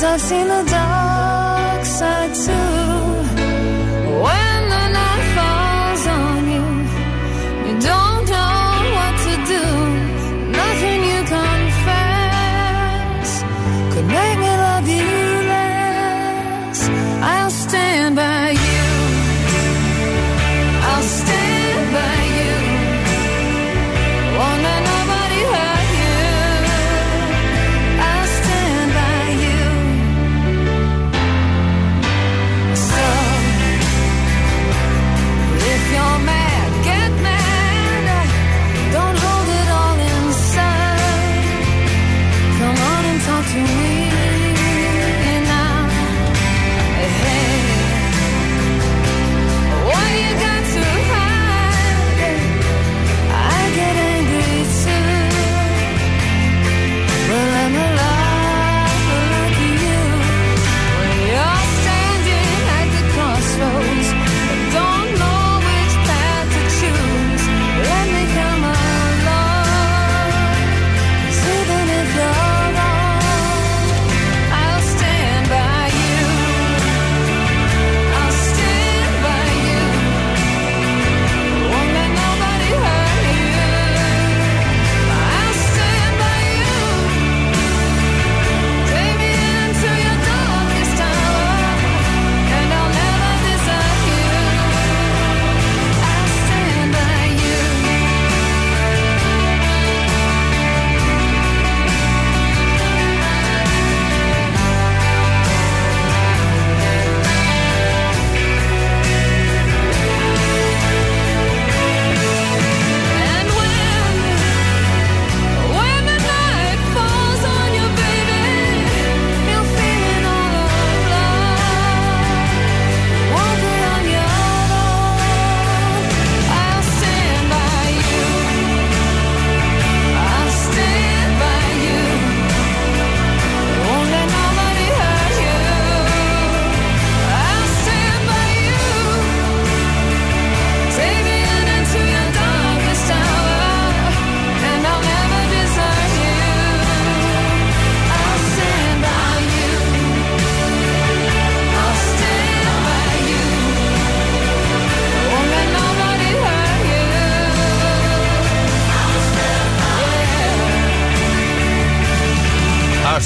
[0.00, 2.77] I've seen the dark side too.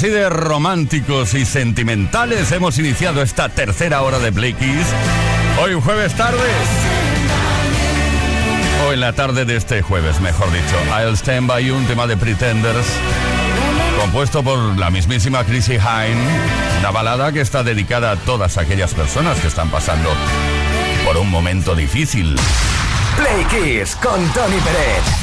[0.03, 4.85] Así de románticos y sentimentales hemos iniciado esta tercera hora de Play Kiss.
[5.63, 6.43] Hoy jueves tarde.
[8.85, 10.75] O en la tarde de este jueves, mejor dicho.
[10.99, 12.85] I'll Stand By You, un tema de Pretenders.
[13.97, 16.19] Compuesto por la mismísima Chrissy Hine.
[16.81, 20.09] Una balada que está dedicada a todas aquellas personas que están pasando
[21.05, 22.35] por un momento difícil.
[23.15, 25.22] Play Kiss con Tony Pérez.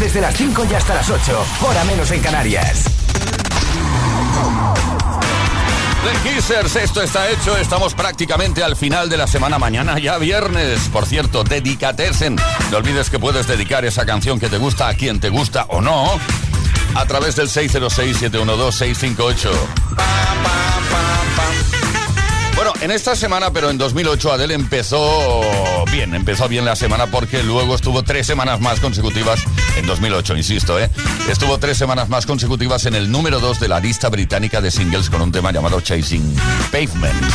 [0.00, 2.84] Desde las 5 y hasta las 8, hora menos en Canarias.
[6.02, 10.88] The Kissers, esto está hecho, estamos prácticamente al final de la semana, mañana ya viernes.
[10.90, 12.36] Por cierto, dedicatesen.
[12.70, 15.82] No olvides que puedes dedicar esa canción que te gusta a quien te gusta o
[15.82, 16.18] no
[16.94, 19.50] a través del 606-712-658.
[22.62, 25.40] Bueno, en esta semana, pero en 2008, Adele empezó
[25.90, 29.40] bien, empezó bien la semana porque luego estuvo tres semanas más consecutivas,
[29.76, 30.90] en 2008, insisto, ¿eh?
[31.28, 35.10] Estuvo tres semanas más consecutivas en el número 2 de la lista británica de singles
[35.10, 36.34] con un tema llamado Chasing
[36.70, 37.34] Pavements.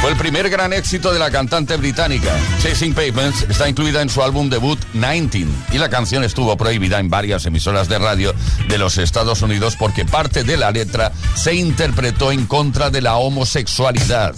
[0.00, 2.30] Fue el primer gran éxito de la cantante británica.
[2.62, 7.08] Chasing Pavements está incluida en su álbum debut 19 y la canción estuvo prohibida en
[7.08, 8.34] varias emisoras de radio
[8.68, 13.16] de los Estados Unidos porque parte de la letra se interpretó en contra de la
[13.16, 14.34] homosexualidad.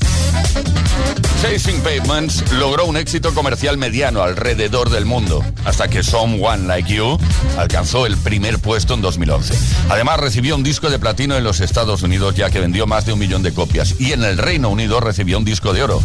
[1.49, 7.17] Chasing Pavements logró un éxito comercial mediano alrededor del mundo, hasta que Someone Like You
[7.57, 9.55] alcanzó el primer puesto en 2011.
[9.89, 13.13] Además, recibió un disco de platino en los Estados Unidos, ya que vendió más de
[13.13, 16.03] un millón de copias, y en el Reino Unido recibió un disco de oro.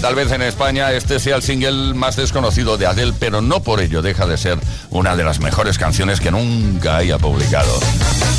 [0.00, 3.80] Tal vez en España este sea el single más desconocido de Adele, pero no por
[3.80, 4.58] ello deja de ser
[4.88, 7.78] una de las mejores canciones que nunca haya publicado.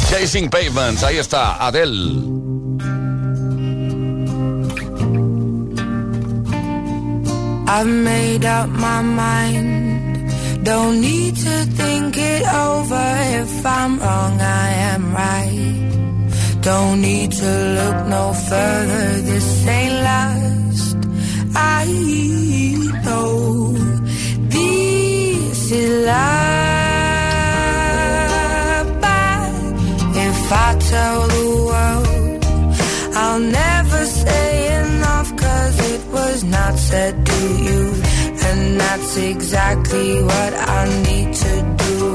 [0.10, 2.51] Chasing Pavements, ahí está, Adele.
[7.74, 10.30] I've made up my mind.
[10.66, 13.06] Don't need to think it over.
[13.42, 16.62] If I'm wrong, I am right.
[16.62, 19.22] Don't need to look no further.
[19.30, 20.98] This ain't last.
[21.56, 21.86] I
[23.06, 23.74] know
[24.56, 26.22] this is love.
[29.06, 29.52] But
[30.28, 32.46] if I tell the world,
[33.16, 34.51] I'll never say
[36.44, 37.82] not said to you,
[38.48, 42.11] and that's exactly what I need to do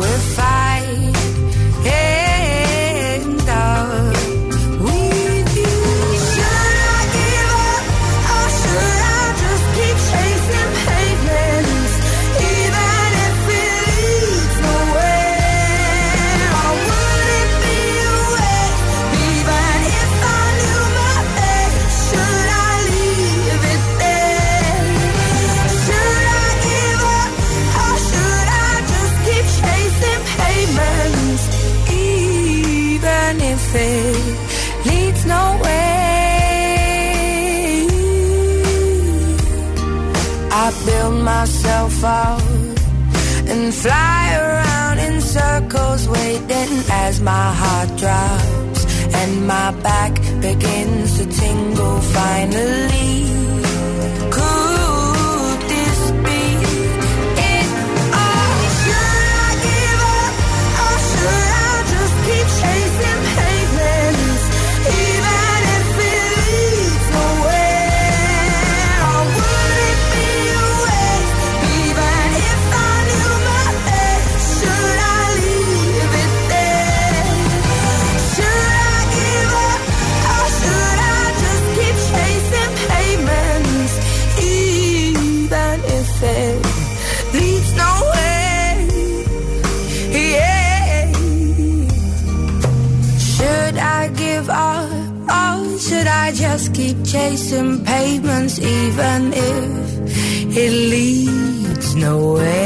[98.58, 102.65] even if it leads nowhere.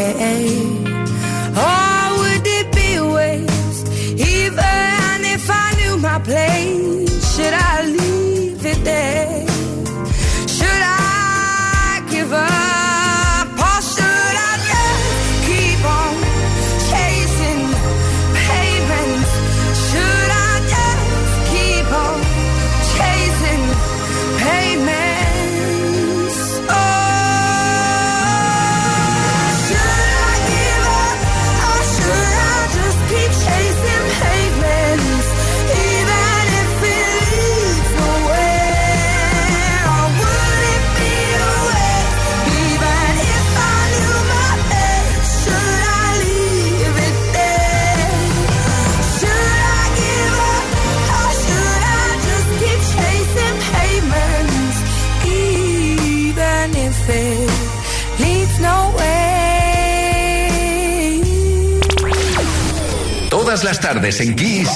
[63.93, 64.71] tardes en Kiss.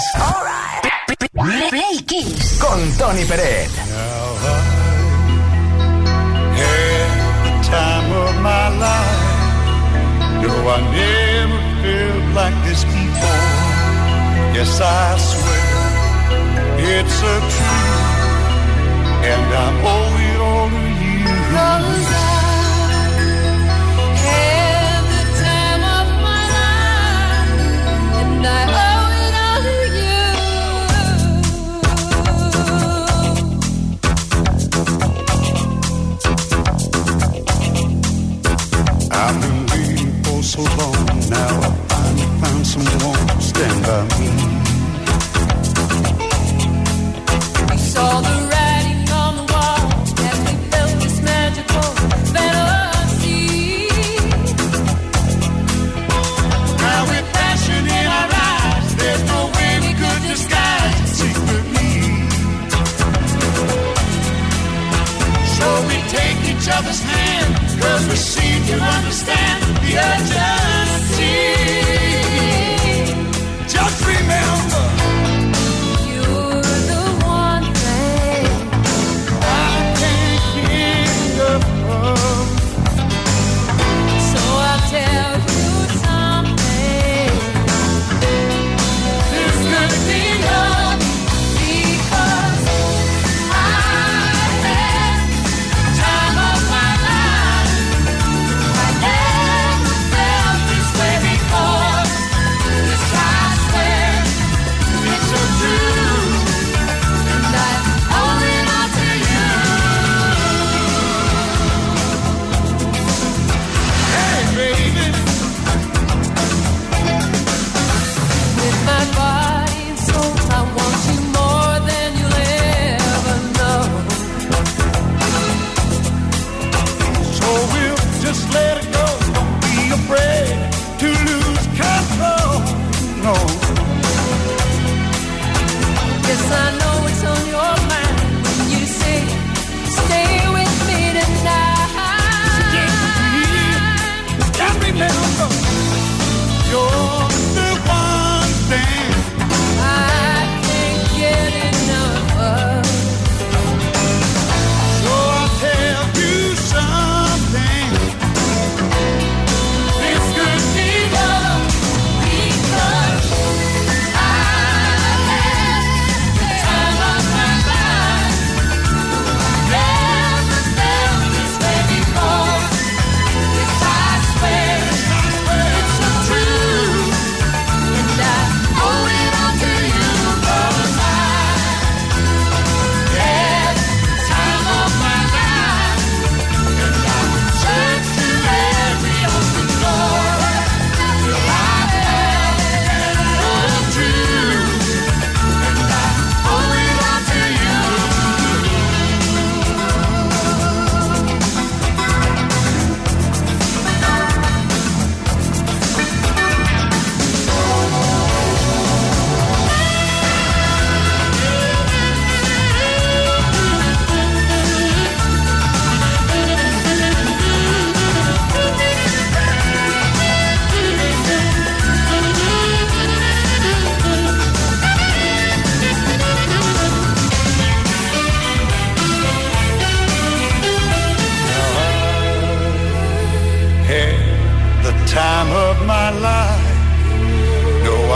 [1.71, 2.59] Play Kiss.
[2.59, 3.71] Con Tony Pérez.
[14.54, 15.64] Yes, I swear
[16.78, 18.00] it's a truth,
[19.30, 20.40] and I owe it
[21.02, 21.26] you.
[28.47, 28.84] I.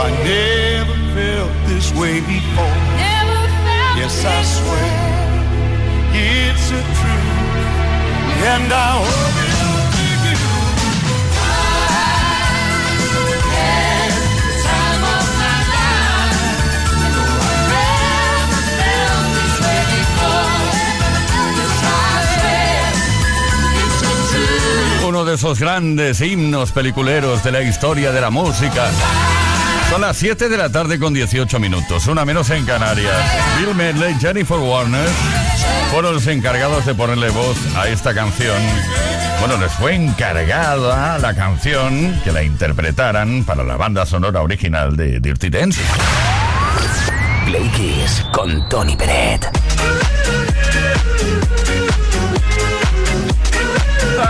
[0.01, 2.75] I never felt this way before.
[3.99, 5.19] Yes, I swear way.
[6.13, 7.29] it's a truth,
[8.53, 9.29] and I
[25.09, 28.91] Uno de esos grandes himnos peliculeros de la historia de la música.
[29.89, 33.15] Son las 7 de la tarde con 18 minutos, una menos en Canarias.
[33.57, 35.09] Bill Medley, Jennifer Warner
[35.91, 38.55] fueron los encargados de ponerle voz a esta canción.
[39.39, 45.19] Bueno, les fue encargada la canción que la interpretaran para la banda sonora original de
[45.19, 45.81] Dirty Dance.
[47.45, 49.45] Play Kiss con Tony Peret.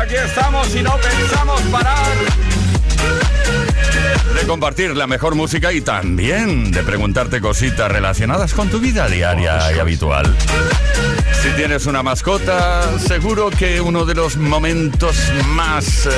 [0.02, 2.59] Aquí estamos y no pensamos parar
[4.35, 9.71] de compartir la mejor música y también de preguntarte cositas relacionadas con tu vida diaria
[9.75, 10.35] y habitual.
[11.41, 15.15] Si tienes una mascota, seguro que uno de los momentos
[15.47, 16.09] más eh,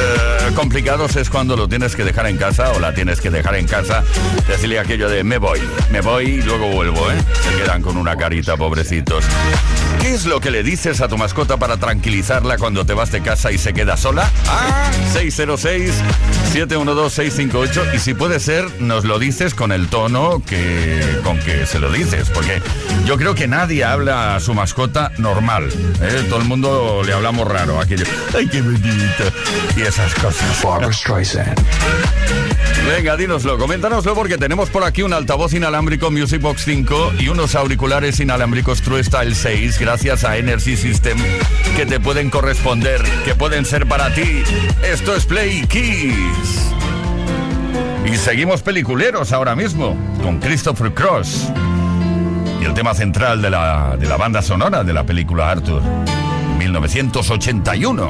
[0.55, 3.67] complicados es cuando lo tienes que dejar en casa o la tienes que dejar en
[3.67, 4.03] casa.
[4.47, 5.59] Decirle aquello de me voy,
[5.91, 7.17] me voy y luego vuelvo, ¿eh?
[7.43, 9.23] Se quedan con una carita, pobrecitos.
[9.99, 13.21] ¿Qué es lo que le dices a tu mascota para tranquilizarla cuando te vas de
[13.21, 14.29] casa y se queda sola?
[14.47, 21.65] Ah, 606-712-658 y si puede ser, nos lo dices con el tono que, con que
[21.65, 22.61] se lo dices, porque
[23.05, 25.69] yo creo que nadie habla a su mascota normal.
[26.01, 26.25] ¿eh?
[26.29, 29.23] Todo el mundo le hablamos raro, aquello, ay, qué bonito,
[29.75, 30.63] y esas cosas.
[30.63, 31.59] Barbara Streisand.
[32.87, 37.55] Venga, dínoslo, coméntanoslo porque tenemos por aquí un altavoz inalámbrico Music Box 5 y unos
[37.55, 41.17] auriculares inalámbricos True Style 6 gracias a Energy System
[41.75, 44.43] que te pueden corresponder, que pueden ser para ti.
[44.83, 46.71] Esto es Play Keys.
[48.05, 51.51] Y seguimos peliculeros ahora mismo con Christopher Cross
[52.61, 55.81] y el tema central de la, de la banda sonora de la película Arthur,
[56.59, 58.03] 1981.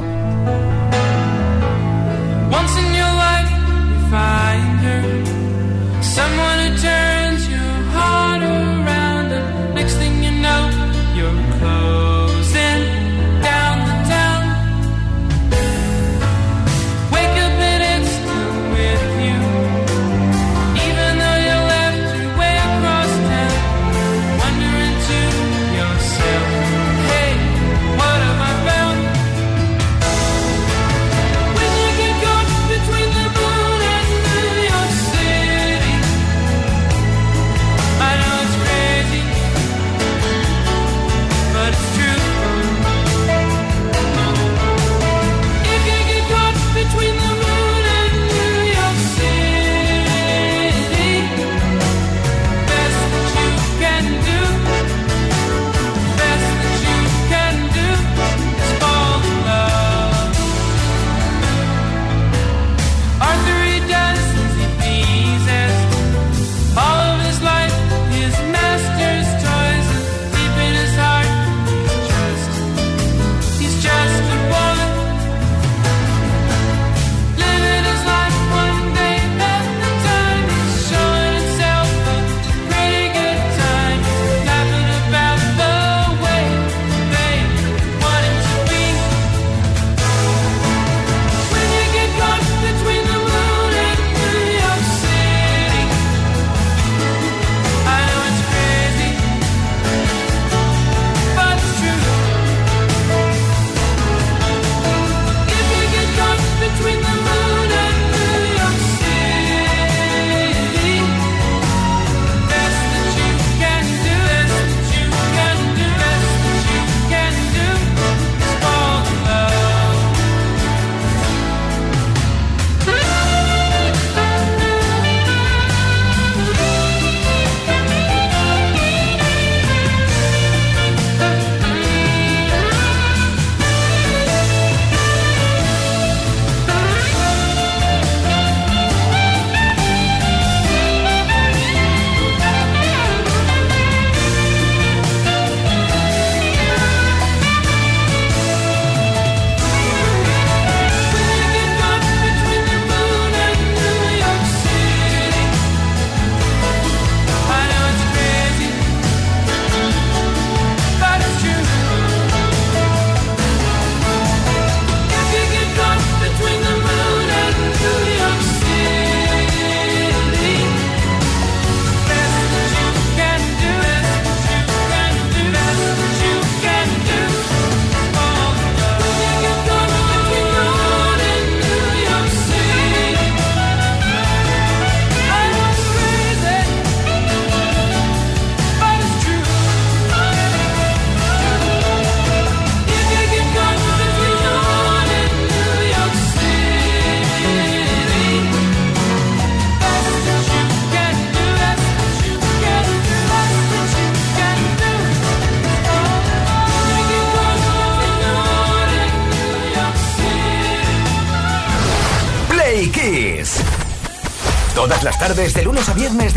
[2.50, 3.58] Once in your life, you
[4.10, 4.62] find.
[6.02, 7.21] Someone who turns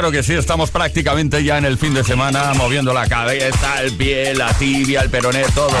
[0.00, 3.96] Claro que sí, estamos prácticamente ya en el fin de semana, moviendo la cabeza, el
[3.96, 5.76] pie, la tibia, el peroné, todo.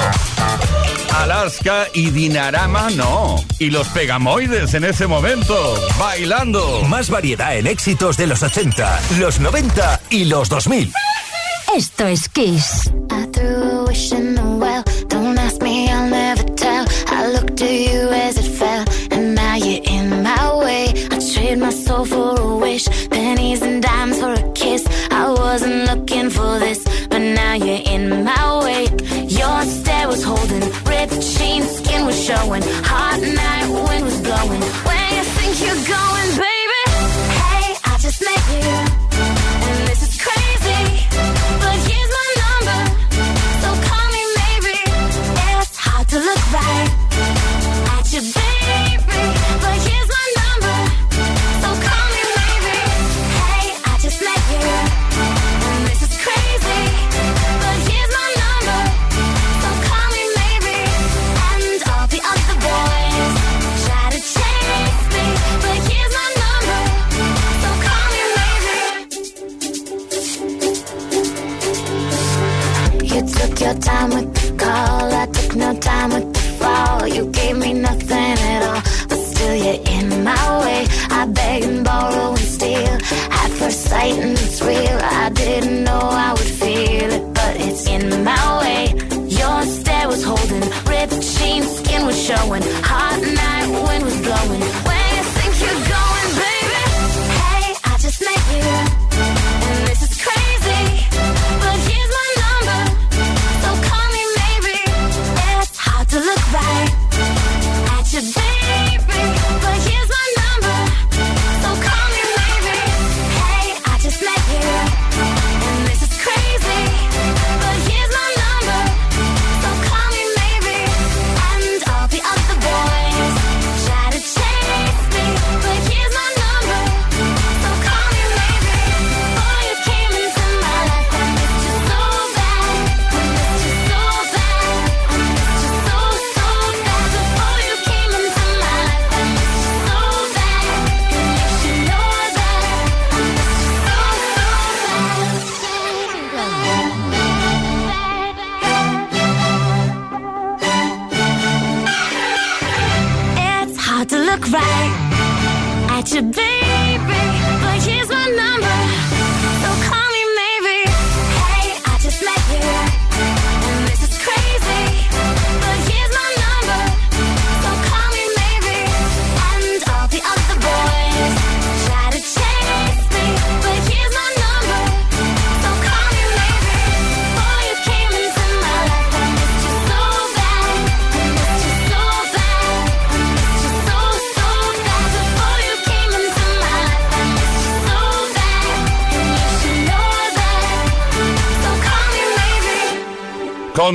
[1.14, 3.36] Alaska y Dinarama no.
[3.60, 5.54] Y los pegamoides en ese momento,
[6.00, 6.82] bailando.
[6.88, 10.92] Más variedad en éxitos de los 80, los 90 y los 2000.
[11.76, 12.90] Esto es Kiss.
[13.10, 14.82] I threw a wish in the well.
[15.08, 16.86] Don't ask me, I'll never tell.
[17.08, 20.92] I looked at you as it fell, and now you're in my way.
[21.10, 22.88] I trade my soul for a wish,
[31.98, 32.62] skin was showing.
[32.84, 34.62] Hot night, wind was blowing.
[34.62, 35.07] Where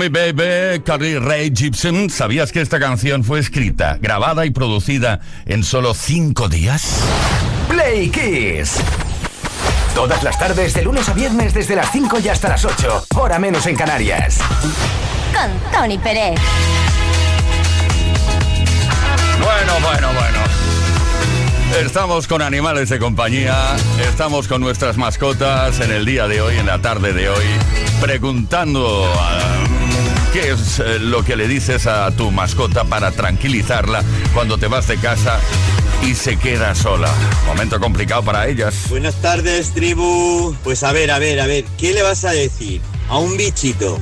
[0.10, 2.10] Me Baby, Carly Rae Jepsen.
[2.10, 7.00] ¿Sabías que esta canción fue escrita, grabada y producida en solo cinco días?
[7.70, 8.80] Play Kiss.
[9.96, 13.06] Todas las tardes, de lunes a viernes, desde las 5 y hasta las 8.
[13.16, 14.40] Hora menos en Canarias.
[15.34, 16.40] Con Tony Pérez.
[19.40, 20.40] Bueno, bueno, bueno.
[21.86, 23.76] Estamos con animales de compañía,
[24.08, 27.46] estamos con nuestras mascotas en el día de hoy, en la tarde de hoy,
[28.00, 29.64] preguntando ah,
[30.34, 34.88] qué es eh, lo que le dices a tu mascota para tranquilizarla cuando te vas
[34.88, 35.40] de casa
[36.02, 37.14] y se queda sola.
[37.46, 38.74] Momento complicado para ellas.
[38.90, 40.56] Buenas tardes, tribu.
[40.64, 44.00] Pues a ver, a ver, a ver, ¿qué le vas a decir a un bichito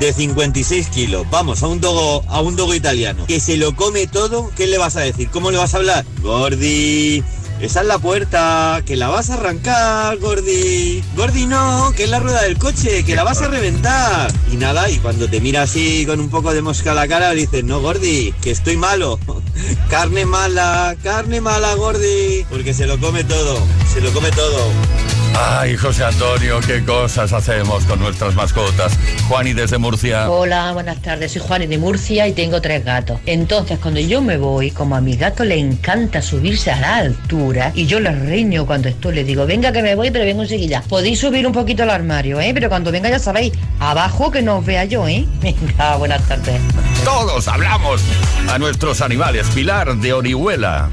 [0.00, 1.26] de 56 kilos?
[1.30, 4.50] Vamos, a un dogo, a un dogo italiano que se lo come todo.
[4.54, 5.30] ¿Qué le vas a decir?
[5.30, 6.04] ¿Cómo le vas a hablar?
[6.20, 7.24] Gordi.
[7.60, 11.02] Esa es la puerta, que la vas a arrancar, Gordi.
[11.16, 14.30] Gordi no, que es la rueda del coche, que la vas a reventar.
[14.52, 17.32] Y nada, y cuando te mira así con un poco de mosca a la cara,
[17.32, 19.18] le dices, no, Gordi, que estoy malo.
[19.88, 22.44] carne mala, carne mala, Gordi.
[22.50, 23.58] Porque se lo come todo,
[23.92, 25.13] se lo come todo.
[25.36, 28.96] Ay, José Antonio, qué cosas hacemos con nuestras mascotas.
[29.28, 30.30] Juani desde Murcia.
[30.30, 31.32] Hola, buenas tardes.
[31.32, 33.18] Soy Juani de Murcia y tengo tres gatos.
[33.26, 37.72] Entonces, cuando yo me voy, como a mi gato le encanta subirse a la altura
[37.74, 40.82] y yo le reño cuando estoy, le digo, venga que me voy, pero vengo enseguida.
[40.88, 42.52] Podéis subir un poquito al armario, ¿eh?
[42.54, 45.26] Pero cuando venga ya sabéis, abajo que no os vea yo, ¿eh?
[45.40, 46.60] Venga, buenas tardes.
[47.04, 48.02] Todos hablamos
[48.48, 49.46] a nuestros animales.
[49.54, 50.90] Pilar de Orihuela.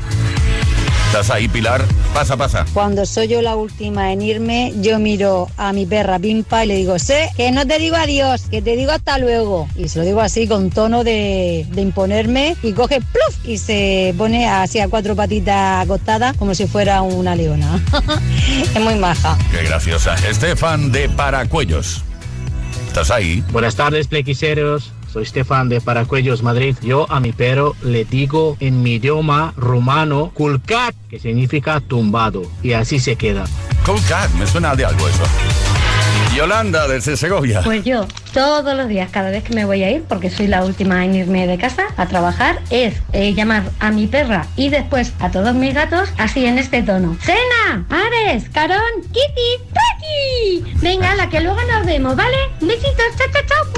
[1.11, 1.83] ¿Estás ahí, Pilar?
[2.13, 2.65] Pasa, pasa.
[2.73, 6.75] Cuando soy yo la última en irme, yo miro a mi perra Pimpa y le
[6.77, 9.67] digo, sé que no te digo adiós, que te digo hasta luego.
[9.75, 14.15] Y se lo digo así con tono de, de imponerme y coge pluf y se
[14.17, 17.83] pone así a cuatro patitas acostadas como si fuera una leona.
[18.73, 19.37] es muy maja.
[19.51, 20.15] Qué graciosa.
[20.25, 22.03] Estefan de Paracuellos.
[22.87, 23.43] ¿Estás ahí?
[23.51, 24.93] Buenas tardes, plequiseros.
[25.11, 26.75] Soy Stefan de Paracuellos, Madrid.
[26.81, 32.43] Yo a mi perro le digo en mi idioma rumano kulkat, que significa tumbado.
[32.63, 33.43] Y así se queda.
[33.85, 35.23] Kulkat, me suena de algo eso.
[36.35, 37.61] Yolanda desde Segovia.
[37.61, 40.63] Pues yo, todos los días, cada vez que me voy a ir, porque soy la
[40.63, 45.13] última en irme de casa a trabajar, es eh, llamar a mi perra y después
[45.19, 47.17] a todos mis gatos así en este tono.
[47.21, 48.79] Cena, Ares, Carón,
[49.11, 50.73] Kitty, Paki.
[50.81, 52.37] Venga, la que luego nos vemos, ¿vale?
[52.61, 53.70] Besitos, chao, chao, chao.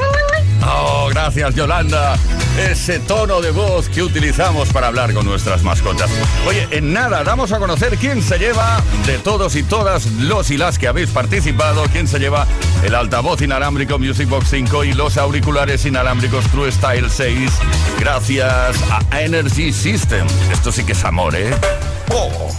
[0.66, 2.18] Oh, gracias Yolanda.
[2.58, 6.10] Ese tono de voz que utilizamos para hablar con nuestras mascotas.
[6.48, 10.58] Oye, en nada, damos a conocer quién se lleva de todos y todas los y
[10.58, 12.46] las que habéis participado, quién se lleva
[12.84, 17.52] el altavoz inalámbrico Music Box 5 y los auriculares inalámbricos True Style 6
[18.00, 20.28] gracias a Energy System.
[20.52, 21.54] Esto sí que es amor, ¿eh?
[22.12, 22.50] Oh.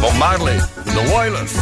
[0.00, 1.52] Bob Marley, The Wailers.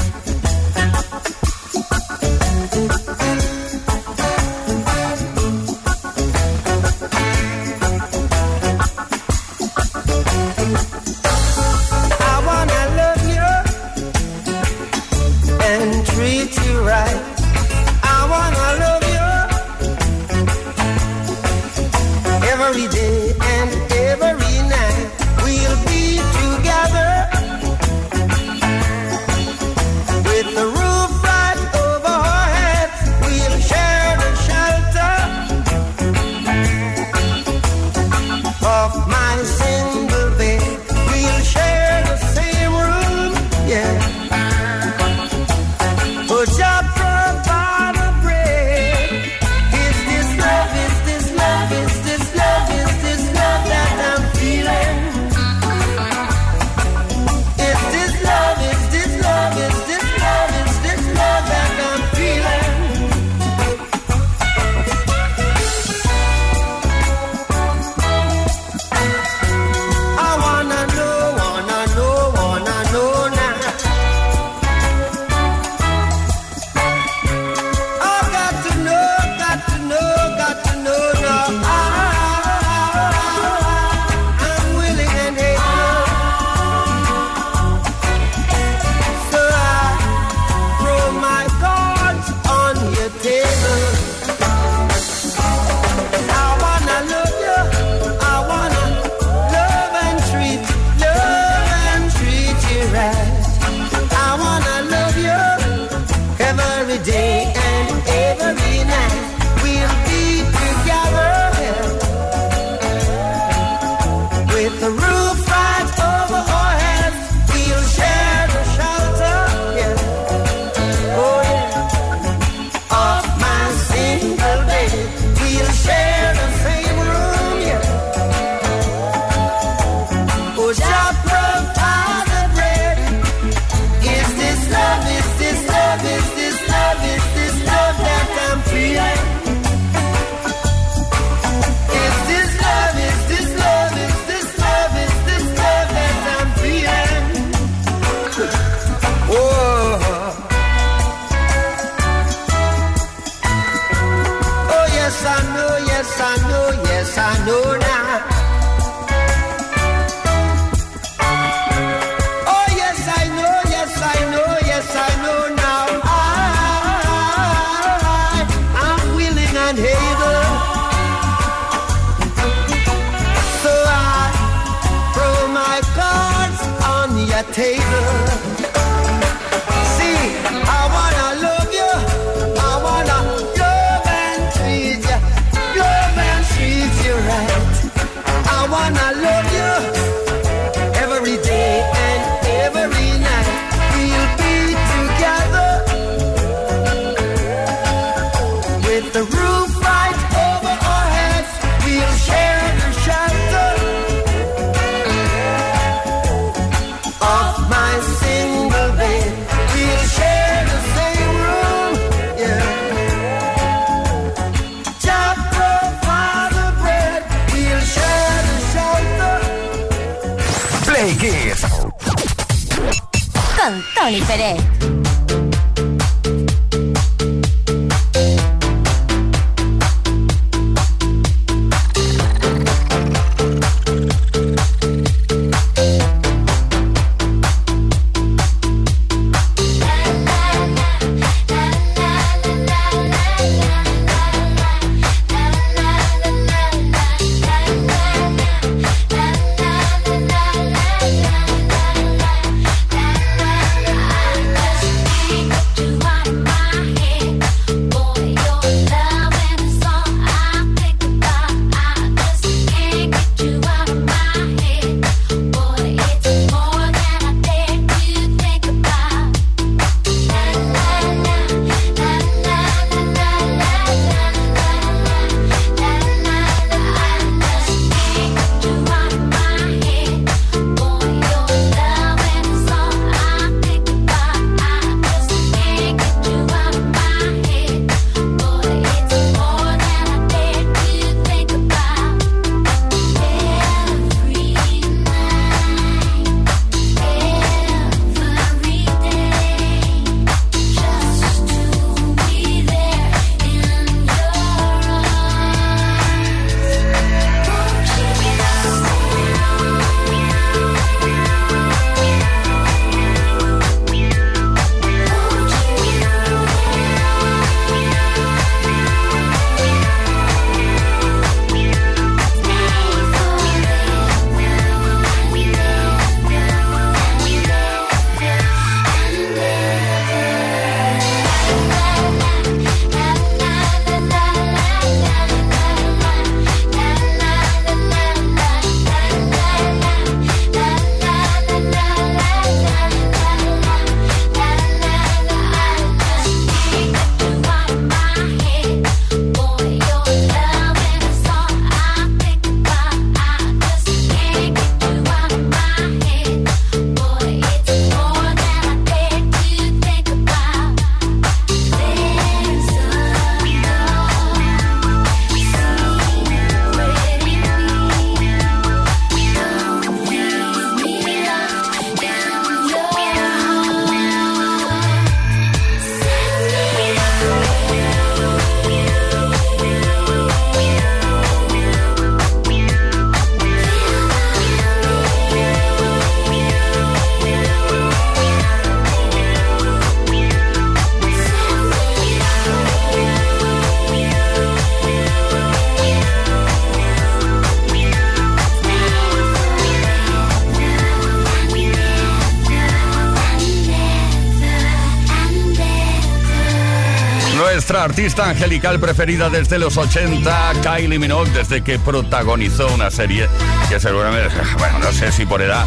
[407.80, 413.26] artista angelical preferida desde los 80, Kylie Minogue, desde que protagonizó una serie
[413.68, 415.64] que seguramente, bueno, no sé si por edad,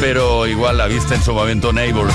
[0.00, 2.14] pero igual la viste en su momento Neighbors.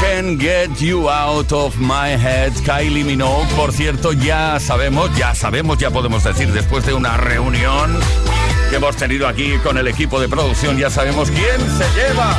[0.00, 3.46] Can Get You Out of My Head, Kylie Minogue.
[3.56, 7.98] Por cierto, ya sabemos, ya sabemos, ya podemos decir, después de una reunión
[8.70, 12.38] que hemos tenido aquí con el equipo de producción, ya sabemos quién se lleva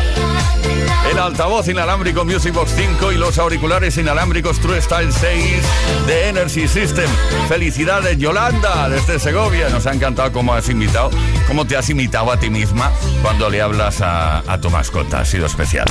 [1.09, 5.63] el altavoz inalámbrico Music Box 5 y los auriculares inalámbricos True Style 6
[6.07, 7.09] de Energy System.
[7.47, 9.69] Felicidades Yolanda desde Segovia.
[9.69, 11.11] Nos ha encantado cómo has invitado,
[11.47, 15.21] cómo te has imitado a ti misma cuando le hablas a, tu mascota.
[15.21, 15.85] Ha sido especial.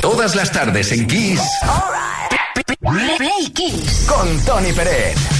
[0.00, 1.42] Todas las tardes en Kiss.
[2.80, 5.37] Play Kiss con Tony Pérez.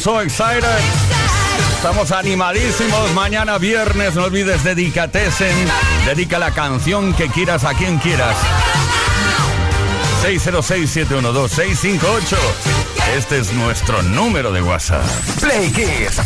[0.00, 0.64] So Excited.
[1.76, 3.12] Estamos animadísimos.
[3.12, 5.54] Mañana viernes, no olvides dedicatesen.
[6.06, 8.34] Dedica la canción que quieras a quien quieras.
[10.22, 12.38] 606-712-658.
[13.14, 15.04] Este es nuestro número de WhatsApp.
[15.38, 16.16] Play Kiss.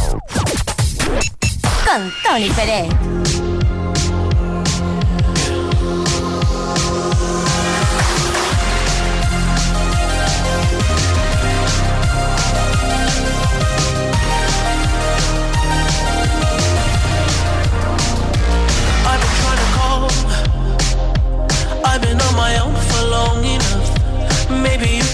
[1.85, 3.54] Con Tony Pérez.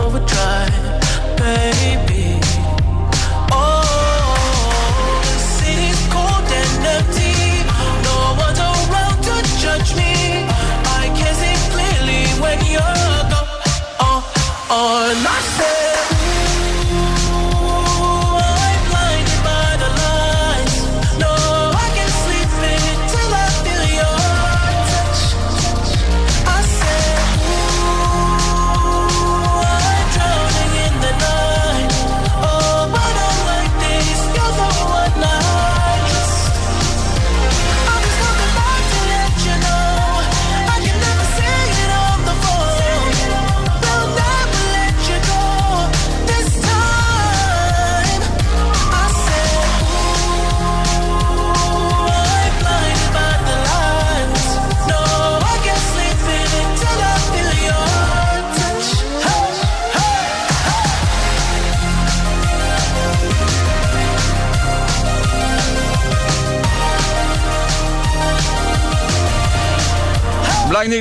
[0.00, 0.37] Overdrive.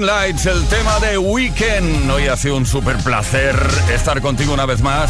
[0.06, 2.10] Lights, el tema de Weekend.
[2.12, 3.56] Hoy ha sido un super placer
[3.94, 5.10] estar contigo una vez más.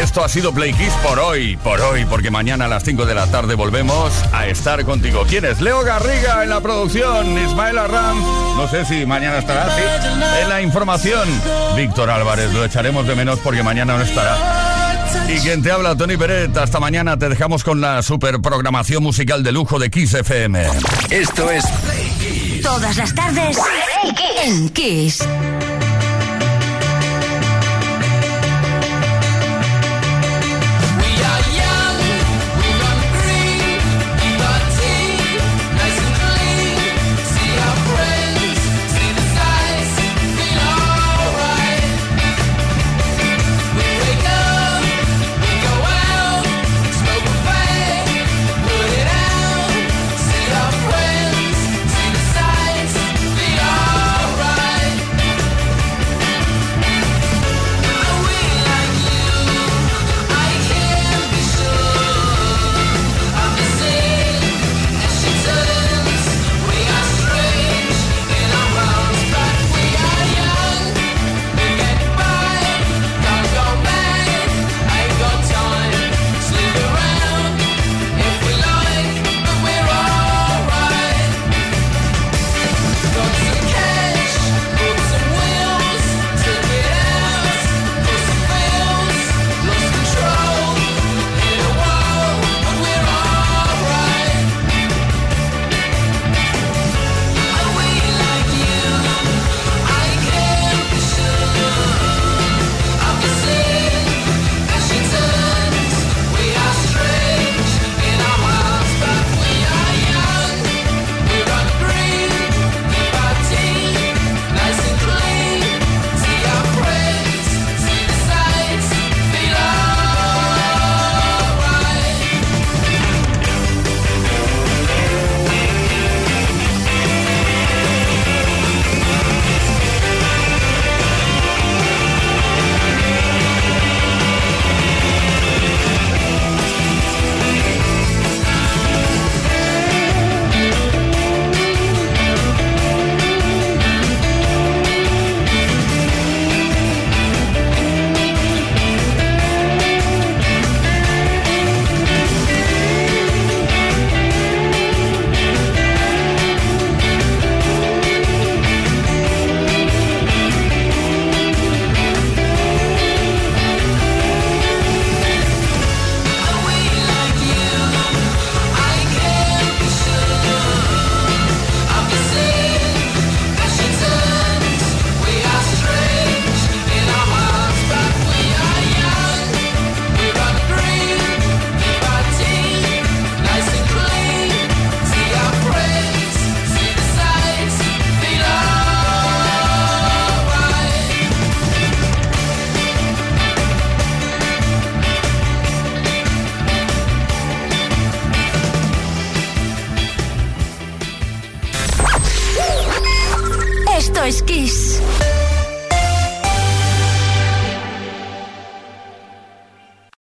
[0.00, 3.14] Esto ha sido Play Kiss por hoy, por hoy, porque mañana a las 5 de
[3.14, 5.24] la tarde volvemos a estar contigo.
[5.28, 5.60] ¿Quién es?
[5.60, 8.18] Leo Garriga en la producción, Ismael Arram,
[8.56, 9.68] no sé si mañana estará
[10.40, 11.28] en la información.
[11.76, 14.64] Víctor Álvarez, lo echaremos de menos porque mañana no estará.
[15.28, 16.56] Y quien te habla, Tony Peret.
[16.56, 20.66] Hasta mañana te dejamos con la super programación musical de lujo de Kiss FM.
[21.10, 22.12] Esto es Play
[22.64, 23.58] Todas las tardes
[24.42, 25.22] en Kiss.